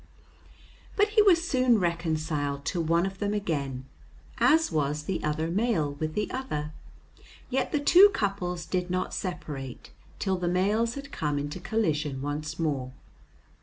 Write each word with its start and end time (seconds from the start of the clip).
But 0.95 1.09
he 1.09 1.21
was 1.21 1.47
soon 1.47 1.77
reconciled 1.79 2.65
to 2.65 2.81
one 2.81 3.05
of 3.05 3.19
them 3.19 3.35
again, 3.35 3.85
as 4.39 4.71
was 4.71 5.03
the 5.03 5.23
other 5.23 5.51
male 5.51 5.93
with 5.93 6.15
the 6.15 6.31
other, 6.31 6.71
yet 7.51 7.71
the 7.71 7.79
two 7.79 8.09
couples 8.09 8.65
did 8.65 8.89
not 8.89 9.13
separate 9.13 9.91
till 10.17 10.37
the 10.39 10.47
males 10.47 10.95
had 10.95 11.11
come 11.11 11.37
into 11.37 11.59
collision 11.59 12.19
once 12.19 12.57
more. 12.57 12.93